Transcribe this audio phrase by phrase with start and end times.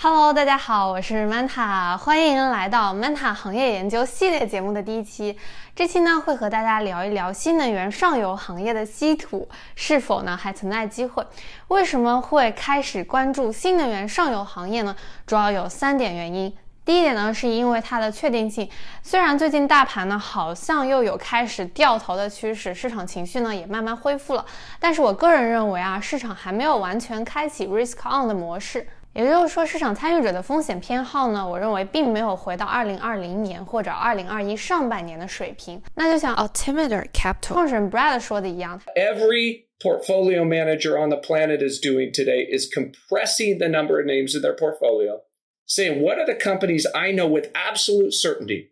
[0.00, 5.36] Hello，大家好，我是 Manta，欢迎来到 Manta 行业研究系列节目的第一期。
[5.74, 11.26] 这期呢会和大家聊一聊新能源上游行业的稀土是否呢还存在机会？
[11.66, 14.94] 为什么会开始关注新能源上游行业呢？
[15.26, 16.56] 主要有三点原因。
[16.84, 18.70] 第一点呢是因为它的确定性，
[19.02, 24.46] 虽然最近大盘呢好像又有开始掉头的趋势，市场情绪呢也慢慢恢复了，
[24.78, 28.86] 但是我个人认为啊，市场还没有完全开启 risk on 的模式。
[29.13, 35.81] 也就是说，市场参与者的风险偏好呢，我认为并没有回到二零二零年或者二零二一上半年的水平。
[35.95, 43.59] 那就像 Altimeter Capital 创始人 Brad 说的一样，Every portfolio manager on the planet is doing today is compressing
[43.59, 45.21] the number of names in their portfolio,
[45.67, 48.71] saying what are the companies I know with absolute certainty,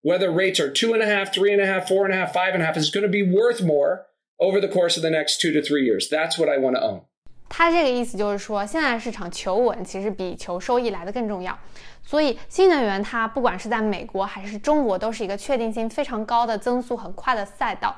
[0.00, 2.32] whether rates are two and a half, three and a half, four and a half,
[2.32, 4.06] five and a half, is going to be worth more
[4.40, 6.08] over the course of the next two to three years.
[6.08, 7.02] That's what I want to own.
[7.49, 11.57] 他这个意思就是说，现在市场求稳其实比求收益来的更重要，
[12.03, 17.95] 所以新能源它不管是在美国还是中国，都是一个确定性非常高的、增速很快的赛道。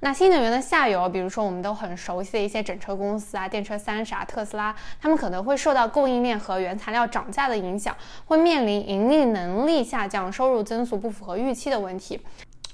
[0.00, 12.20] 那新能源的下游，比如说我们都很熟悉的一些整车公司啊，电车三傻、特斯拉，他们可能会受到供应链和原材料涨价的影响，会面临盈利能力下降、收入增速不符合预期的问题。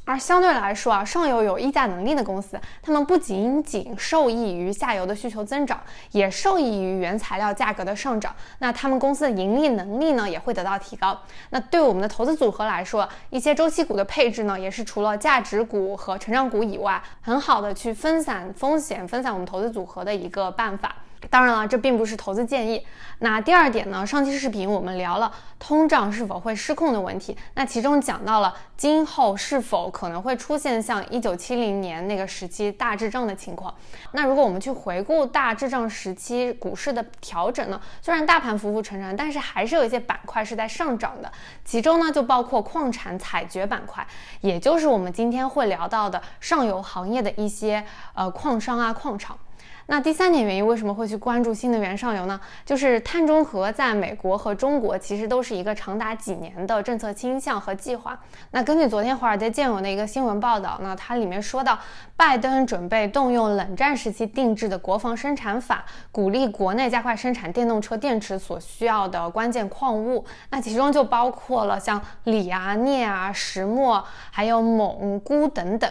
[0.05, 8.35] 而相对来说啊，上游有溢价能力的公司，他们不仅仅受益于下游的需求增长，也受益于原材料价格的上涨。
[8.59, 11.17] 那他们公司的盈利能力呢，也会得到提高。
[11.51, 20.97] 那对我们的投资组合来说，一些周期股的配置呢，也是除了价值股和成长股以外，很好的去分散风险、分散我们投资组合的一个办法。
[21.31, 22.85] 当然了，这并不是投资建议。
[23.19, 24.05] 那第二点呢？
[24.05, 33.73] 上期视频我们聊了通胀是否会失控的问题，那其中讲到了今后是否可能会出现像一九七零年那个时期大滞胀的情况。
[34.11, 37.81] 那如果我们去回顾大滞胀时期股市的调整呢？
[38.01, 41.31] 虽然大盘浮浮沉沉，但是还是有一些板块是在上涨的，
[41.65, 44.05] 其中呢就包括矿产采掘板块，
[44.41, 47.85] 也就是我们今天会聊到的上游行业的一些
[48.15, 49.39] 呃矿商啊矿场。
[49.87, 52.41] 那第三点原因为什么会去关注新能源上游呢？
[52.65, 58.19] 就是碳中和在美国和中国其实都是一个长达几年的政策倾向和计划。
[58.53, 61.79] 那根据昨天华尔街见闻的一个新闻报道，呢它里面说到，
[62.17, 70.25] 拜登准备动用冷战时期定制的国防生产法，鼓励国内加快生产电动车电池所需要的关键矿物。
[70.51, 75.91] 那其中就包括了像锂啊、镍啊、石墨，还有锰、钴等等。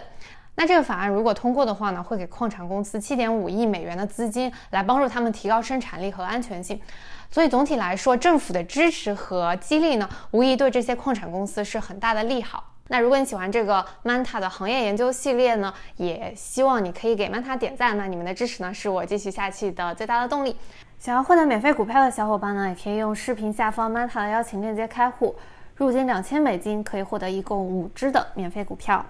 [0.62, 6.80] 那这个法案如果通过的话呢，会给矿产公司七点五亿美元的资金，来帮助他们提高生产力和安全性。
[7.32, 12.64] 所以总体来说，政府的支持和激励呢，无疑对这些矿产公司是很大的利好。
[12.90, 17.98] 那如果你喜欢这个 Manta 的行业研究系列呢，也希望你可以给 Manta 点赞。
[17.98, 20.56] 那你们的支持呢，是我继续下去的最大的动力。
[21.00, 25.36] 想要获得免费股票的小伙伴呢，也可以用视频下方 Manta 的邀请链接开户，
[25.76, 29.04] 入金两千美金可以获得一共五只的免费股票。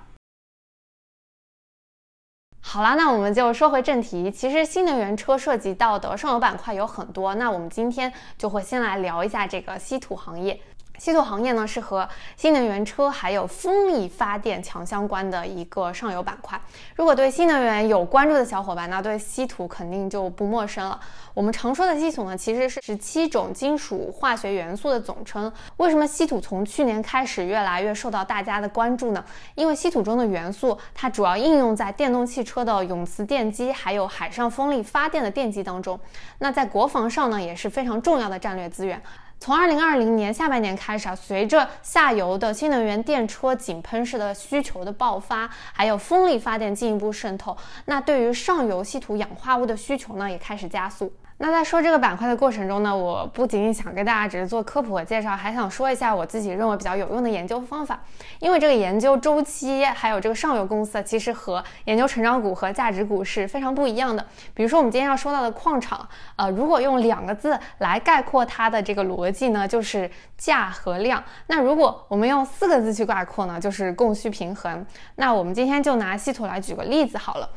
[2.63, 4.31] 好啦，那我们就说回正题。
[4.31, 10.57] 其实新能源车涉及到的上游板块有很多，那我们今天就会先来聊一下这个稀土行业。
[11.01, 12.07] 稀土行业呢是和
[12.37, 16.61] 新能源车还有风力发电强相关的一个上游板块。
[16.95, 20.99] 如果对新能源有关注的小伙伴，那对稀土肯定就不陌生了。
[21.33, 25.51] 我们常说的稀土呢，其实是十七种金属化学元素的总称。
[25.77, 29.25] 为什么稀土从去年开始越来越受到大家的关注呢？
[29.55, 35.99] 因为稀土中的元素，它主要应用在电动汽车的永磁电机，还有海上风力发电的电机当中。
[36.37, 39.01] 那在国防上呢，也是非常重要的战略资源。
[39.43, 51.11] 从二零二零年下半年开始啊，随着下游的新能源电车井喷式的需求的爆发，还有风力发电进一步渗透，那对于上游稀土氧化物的需求呢，也开始加速。
[51.43, 57.99] 那在说这个板块的过程中呢，我不仅仅想跟大家只是做科普和介绍，还想说一下我自己认为比较有用的研究方法。
[58.37, 64.23] 因为这个研究周期还有这个上游公司，其实和研究成长股和价值股是非常不一样的。
[64.53, 70.07] 比如说我们今天要说到的矿场，呃，如果用两个字来概括它的这个逻辑呢，就是
[70.37, 71.23] 价和量。
[71.47, 74.85] 那如果我们用四个字去概括呢，就是供需平衡。
[75.15, 77.49] 那我们今天就拿稀土来举个例子好了。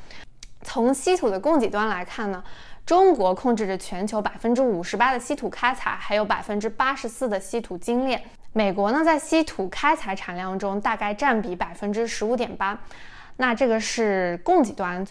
[0.63, 2.43] 从稀土的供给端来看呢。
[2.87, 8.23] 中国控制着全球百分之五十八的稀土开采，还有百分之八十四的稀土精炼。
[8.53, 12.79] 美国呢，在稀土开采产量中大概占比百分之十五点八。
[13.39, 15.07] 那这个是供给端。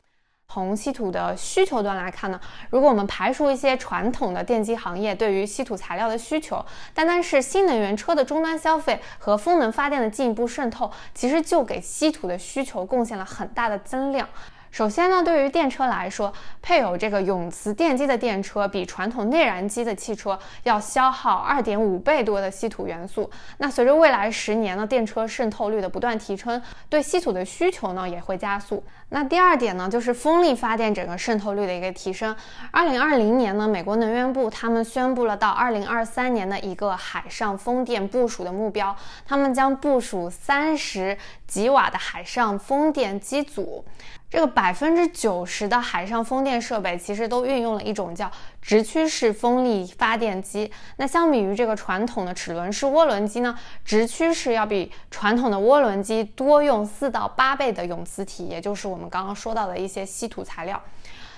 [0.47, 2.39] 从稀土的需求端来看呢，
[2.69, 14.29] 如果我们排除一些传统的电机行业对于稀土材料的需求，单单是新能源车的终端消费和风能发电的进一步渗透，其实就给稀土的需求贡献了很大的增量。
[14.73, 23.29] 首先呢，对于电车来说，配有这个永磁电机的电车比传统内燃机的汽车要消耗二点五倍多的稀土元素。
[23.59, 26.59] 那随着未来十年呢，电车渗透率的不断提升，
[26.89, 28.83] 对稀土的需求呢也会加速。
[29.09, 32.35] 那第二点呢，就是风力发电整个渗透率的一个提升。
[32.71, 41.15] 二零二零年呢，美国能源部他们宣布了到二零二三年的一个海上风电部署的目标，他们将部署三十
[41.45, 43.85] 吉瓦的海上风电机组。
[44.33, 48.31] 这个百分之九十的海上风电设备其实都运用了一种叫
[48.63, 50.71] 直驱式风力发电机。
[50.95, 60.81] 那相比于这个传统的齿轮式涡轮机呢，直驱式要比传统的涡轮机多用四到八倍的永磁体，也就是我们刚刚说到的一些稀土材料。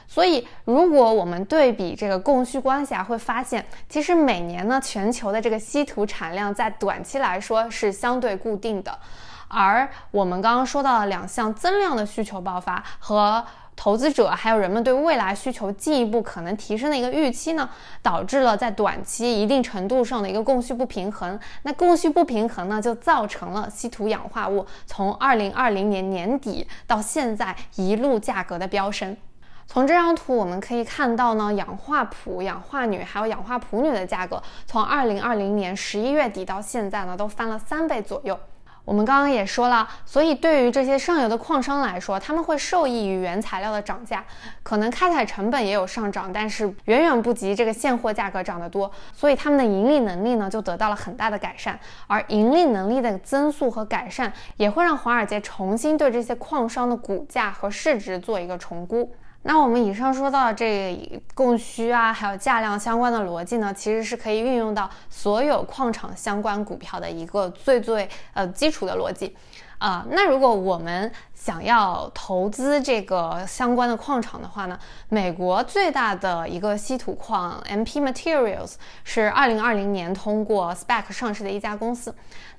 [0.07, 8.97] 所以，如果我们对比这个供需关系啊，会发现其实每年呢，全球的这个稀土产量在短期来说是相对固定的。
[9.47, 13.43] 而我们刚刚说到的两项增量的需求爆发和
[13.77, 17.69] 投资者还有人们对未来需求进一步可能提升的一个预期呢，
[18.01, 21.37] 导致了在短期一定程度上的一个供需不平衡。
[21.63, 29.17] 那供需不平衡呢，就造成了稀土氧化物从二零二零年年底到现在一路价格的飙升。
[29.67, 38.39] 从这张图我们可以看到呢，氧化钋、氧化铝还有氧化钴铝的价格从二零二零年十一月底到现在呢，都翻了三倍左右。
[38.85, 44.23] 我们刚刚也说了，所以对于这些上游的矿商来说，他们会受益于原材料的涨价，
[44.61, 59.11] 可能开采成本也有上涨，但是远远不及这个现货价格涨得多，所以他们的盈利能力呢就得到了很大的改善，而盈利能力的增速和改善也会让华尔街重新对这些矿商的股价和市值做一个重估。
[59.47, 69.35] 那我们以上说到这供需啊，还有价量相关的逻辑呢，其实是可以运用到所有矿场相关股票的一个最最呃基础的逻辑。
[69.77, 82.15] 啊，那如果我们想要投资这个相关的矿场的话呢，美国最大的一个稀土矿 MP Materials 是二零二零年通过 SPAC 上市的一家公司。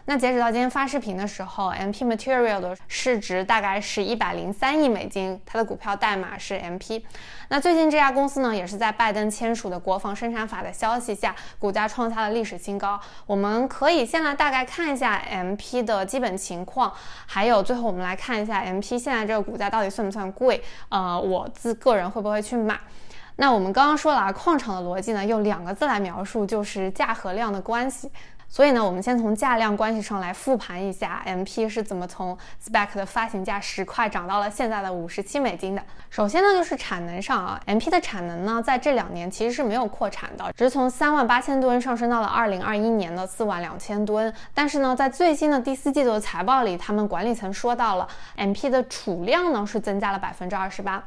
[0.09, 7.03] 那截止到今天发视频的时候，MP Material 的市值大概是一百零三亿美金，它的股票代码是 MP。
[7.49, 13.01] 那最近这家公司呢，也是在拜登签署的国防生产法的消息下，股价创下了历史新高。
[13.27, 16.93] 我们可以先来大概看一下 MP 的基本情况，
[17.27, 20.63] 还有最后我们来看一下 MP 现在这个股价到底算不算贵？
[20.89, 22.79] 呃，我自个人会不会去买？
[23.39, 28.09] 那我们刚刚说了啊，矿场的逻辑呢，用两个字来描述，就是价和量的关系。
[28.57, 35.83] 所以呢，我们先从价量关系上来复盘一下，MP 是怎么从 Spec 的发行价十块涨到了现在的五十七美金的。
[36.09, 44.33] 首先呢，就是产能上啊，MP 的产能呢，在这两年其实是没有扩产的，只是从三万八千吨上升到了二零二一年的四万两千吨。
[44.55, 48.09] 但是呢，在最新的第四季度的财报里，他们管理层说到了
[48.39, 51.05] ，MP 的储量呢是增加了百分之二十八。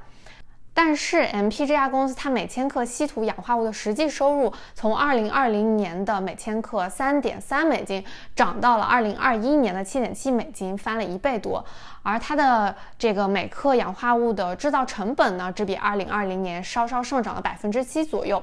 [0.71, 11.63] 但是，MP 这家公司它每千克稀土氧化物的实际收入，从二零二零年的每千克三点三美金，涨到了二零二一年的七点七美金，翻了一倍多。
[12.01, 18.41] 而它的这个每克氧化物的制造成本呢，只比二零二零年稍稍上涨了百分之七左右。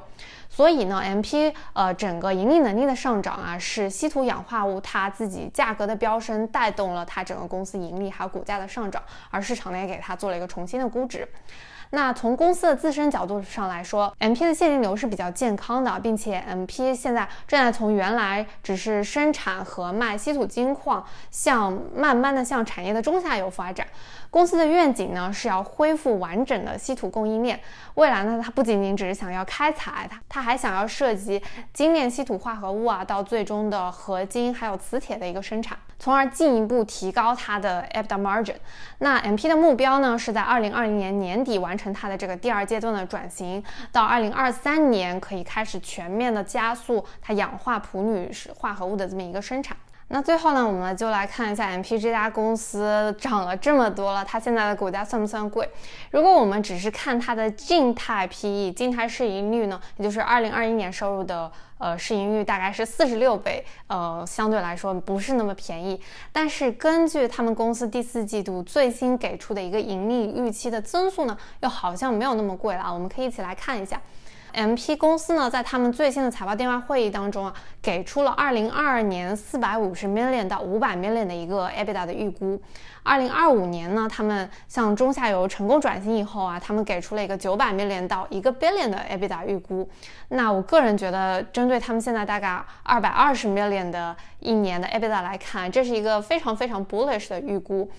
[0.50, 11.26] 所以呢，MP 呃整个盈利能力的上涨啊，是稀土氧化物它自己价格的飙升带动了它整个公司盈利还有股价的上涨，而市场呢也给它做了一个重新的估值。
[11.90, 23.86] 那从公司的自身角度上来说，MP 的现金流是比较健康的，并且 MP 现在正在从原来只是生产和卖稀土金矿，向慢慢的向产业的中下游发展。
[24.36, 27.58] 公司的愿景呢是要恢复完整的稀土供应链。
[27.94, 38.56] 未来呢，它不仅仅只是想要开采，它它还想要涉及精炼稀土化合物啊，到最终的合金还有磁铁的一个生产，从而进一步提高它的 EBITDA margin。
[38.98, 49.74] 那 MP 的目标呢是在二零二零年年底完成它的这个第二阶段的转型，到二零二三年可以开始全面的加速它氧化钴铝化合物的这么一个生产。
[50.08, 55.68] 那最后呢，我们就来看一下 MP 这家公司涨了这么多了，它现在的股价算不算贵？
[56.12, 66.00] 如果我们只是看它的静态 PE，静态市盈率呢，也就是二零二一年收入的呃市盈率大概是四十六倍，呃，相对来说不是那么便宜。
[66.30, 72.92] 但是根据他们公司第四季度最新给出的一个盈利预期的增速呢，又好像没有那么贵了啊。
[72.92, 74.00] 我们可以一起来看一下。
[74.56, 82.58] MP 公司呢，在他们最新的财报电话会议当中啊，给出了二零二二年四百五十 million 到五百 million 的一个 EBITDA 的预估。
[83.02, 89.86] 二零二五年呢，他们向中下游成功转型以后啊，他们给出了一个九百 million 到一个 billion 的 EBITDA 预估。
[90.28, 97.90] 那我个人觉得，针对他们现在大概二百二十 million 的一年的 EBITDA 来看，这是一个非常非常 bullish 的预估。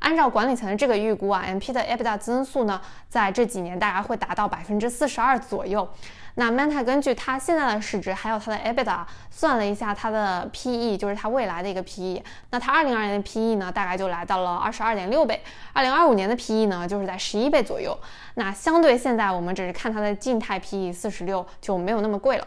[0.00, 5.88] 按照管理层的这个预估啊，MP 的 EBITDA 增速呢，在这几年大概会达到百分之四十二左右。
[6.36, 12.22] 那 Meta 根据它现在的市值，还有它的 EBITDA，算了一下它的 PE，就是它未来的一个 PE。
[12.50, 15.36] 那它二零二年的 PE 呢，大概就来到了二十二点六倍；
[15.72, 17.98] 二零二五年的 PE 呢，就是在十一倍左右。
[18.34, 22.46] 那相对现在我们只是看它的静态 PE 四十六，就没有那么贵了。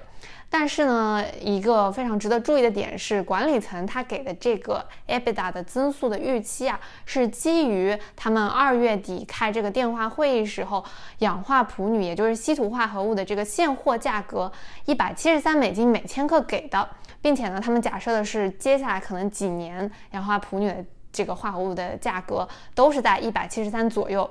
[0.55, 10.85] 但是呢，一个非常值得注意的点是，管理层他给的这个 EBITDA 的增速的预期啊，是基于他们二月底开这个电话会议时候，
[11.17, 14.51] 氧化钋铝，也就是稀土化合物的这个现货价格
[14.85, 16.87] 一百七十三美金每千克给的，
[17.19, 24.29] 并且呢，他们假设的是接下来可能几年氧化钋铝的这个化合物的价格都是在一百七十三左右。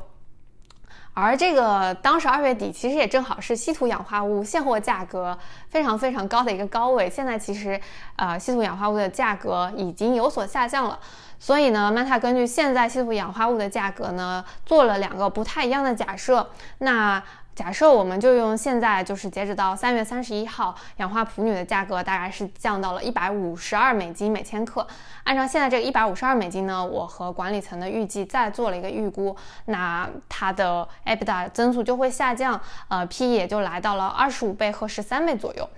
[1.15, 5.39] 而这个当时二月底，其实也正好是稀土氧化物现货价格
[5.69, 7.11] 非常非常高的一个高位。
[7.11, 7.79] 现在其实，
[8.17, 10.99] 呃，稀土氧化物的价格已经有所下降了。
[11.39, 16.49] 所以呢，Meta 根据现在稀土氧化物的价格呢，做了两个不太一样的假设。
[16.79, 17.23] 那
[17.55, 24.87] 假设我们就用现在就是截止到三月三十一号，氧化钋铝的价格大概是降到了一百五十二美金每千克。
[25.25, 35.69] 按照现在这个一百五十二美金呢，我和管理层的预计再做了一个预估，那它的 EBITDA 增速就会下降，呃，P 也就来到了二十五倍和十三倍左右。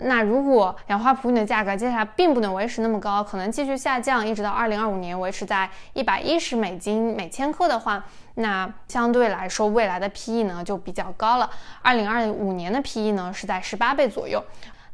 [0.00, 8.04] 那如果氧化钋铝的价格接下来并不能维持那么高，可能继续下降，一直到二零二五年维持在一百一十美金每千克的话，
[8.38, 11.50] 那相对来说未来的 PE 呢就比较高了。
[11.82, 14.42] 二零二五年的 PE 呢是在十八倍左右。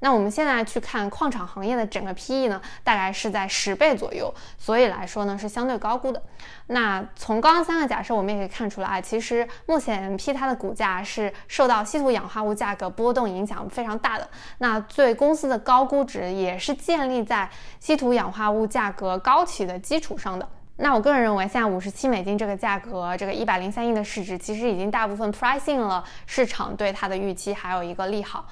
[0.00, 6.22] 那我们现在去看矿场行业的整个 PE 呢，大概是在十倍左右，所以来说呢是相对高估的。
[6.66, 14.28] 那从刚刚三个假设，我们也可以看出来，其实目前 P 它的股价是受到稀土氧化物价格波动影响非常大的。
[14.58, 17.48] 那对公司的高估值也是建立在
[17.80, 20.46] 稀土氧化物价格高企的基础上的。
[20.76, 28.45] 那我个人认为，现在五十七美金这个价格，这个一百零三亿的市值，其实已经大部分 pricing 了市场对它的预期，还有一个利好。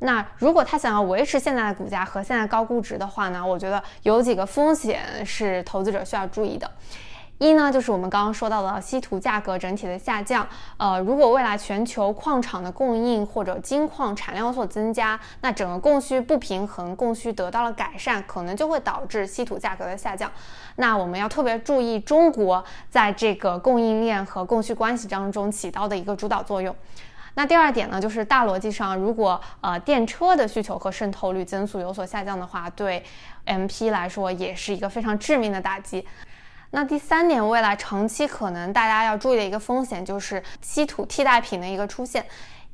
[0.00, 3.44] 那如果他想要维持现在的股价和现在高估值的话呢？
[3.44, 6.70] 我觉得有几个风险是投资者需要注意的。
[7.38, 10.44] 一呢，就是我们刚刚说到的稀土价格整体的下降。
[10.76, 20.28] 呃，如果未来全球矿场的供应或者金矿产量有所增加，那整个供需不平衡，供需得到了改善，可能就会导致稀土价格的下降。
[20.76, 26.74] 那我们要特别注意中国在这个供应链和供需关系当中起到的一个主导作用。
[27.34, 33.04] 那第二点呢，就是大逻辑上，如果呃电车的需求和渗透率增速有所下降的话，对
[33.46, 36.04] MP 来说也是一个非常致命的打击。
[36.70, 42.24] 那第三点，未来长期可能大家要注意的一个风险就是稀土替代品的一个出现。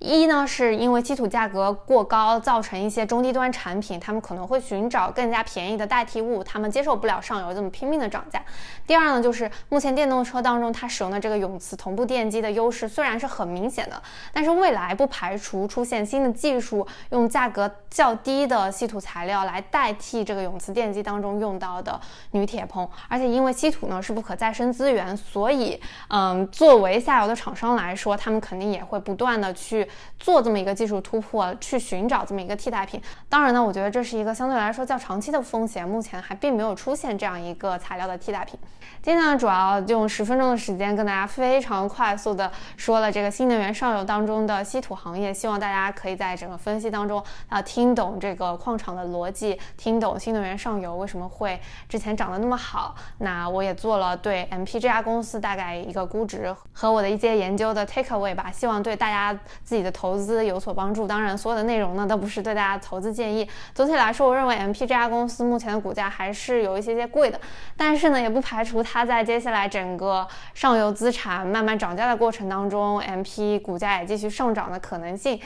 [0.04, 8.42] 一呢，是因为稀土价格过高，造成一些中低端产品，他们可能会寻找更加便宜的代替物，他们接受不了上游这么拼命的涨价。
[8.86, 21.98] 第二呢，就是目前电动车当中它使用的这个永磁同步电机的优势虽然是很明显的，但是未来不排除出现新的技术，用价格较低的稀土材料来代替这个永磁电机当中用到的
[22.32, 22.86] 铝铁硼。
[23.08, 29.88] 而且因为稀土呢是不可再生资源，所以嗯，作为下游的厂商来说，他们肯定也会不断的去。
[30.18, 33.00] 做这么一个技术突破，去寻找这么一个替代品。
[33.28, 38.58] 当然呢，我觉得这是一个相对来说较长期的风险，目前还并没有出现这样一个材料的替代品。
[39.02, 52.94] 今天呢，主要用十分钟的时间跟大家非常快速的说了这个新能源上游当中的稀土行业，希望大家可以在整个分析当中啊听懂这个矿场的逻辑，听懂新能源上游为什么会之前涨得那么好。
[53.18, 59.38] 那我也做了对 MP 这家公司大概一个估值和我的一些研究的 take away 吧，希望对大家。
[59.62, 63.48] 自己的投资有所帮助，当然所有的内容呢都不是对大家投资建议。
[63.72, 67.40] 总体来说，我认为 MP 这家公司目前的股价还是有一些些贵的，
[67.76, 75.38] 但是呢，也不排除它在接下来整个上游资产慢慢涨价的过程当中，MP 股价也继续上涨的可能性。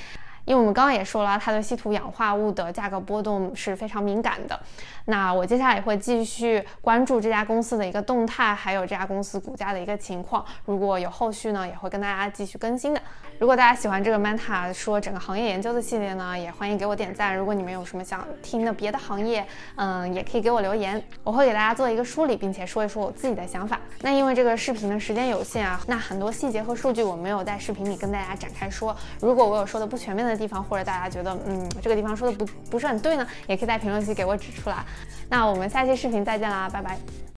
[0.44, 4.58] 因为我们刚刚也说了，它对稀土氧化物的价格波动是非常敏感的。
[5.04, 10.42] 那我接下来也会继续关注这家公司的一个动态，还有这家公司股价的一个情况。
[10.64, 13.00] 如果有后续呢，也会跟大家继续更新的。
[13.38, 17.36] 如果大家喜欢这个 Manta 说整个行业研究的系列呢，也欢迎给我点赞。
[17.36, 23.78] 如果你们有什么想听的别的行业，嗯，也可以给我留言，我会给大家做一个梳理，并且说一说我自己的想法。
[24.00, 28.94] 那因为这个视频的时间有限啊，那很多细节和数据我没有在视频里跟大家展开说。
[29.20, 34.84] 如果我有说的不全面的地方，或者大家觉得嗯这个地方说的不不是很对呢，也可以在评论区给我指出来。
[35.28, 36.98] 那我们下期视频再见啦，拜拜。